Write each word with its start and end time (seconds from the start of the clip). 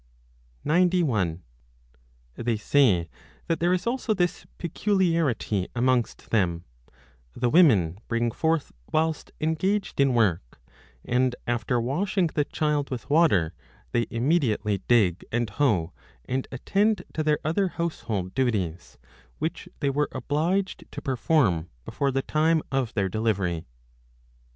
91 0.65 1.43
They 2.33 2.57
say 2.57 3.07
that 3.45 3.59
there 3.59 3.71
is 3.71 3.85
also 3.85 4.15
this 4.15 4.47
peculiarity 4.57 5.67
amongst 5.75 6.31
them: 6.31 6.63
20 7.33 7.39
the 7.41 7.49
women 7.51 7.99
bring 8.07 8.31
forth 8.31 8.71
whilst 8.91 9.31
engaged 9.39 9.99
in 9.99 10.15
work, 10.15 10.59
and 11.05 11.35
after 11.45 11.79
washing 11.79 12.25
the 12.33 12.45
child 12.45 12.89
with 12.89 13.11
water, 13.11 13.53
they 13.91 14.07
immediately 14.09 14.79
dig 14.87 15.23
and 15.31 15.51
hoe, 15.51 15.93
and 16.25 16.47
attend 16.51 17.03
to 17.13 17.21
their 17.21 17.37
other 17.45 17.67
household 17.67 18.33
duties, 18.33 18.97
which 19.37 19.69
they 19.81 19.91
were 19.91 20.09
obliged 20.13 20.83
to 20.93 21.01
perform 21.03 21.69
before 21.85 22.09
the 22.09 22.23
time 22.23 22.63
of 22.71 22.91
their 22.95 23.07
delivery. 23.07 23.67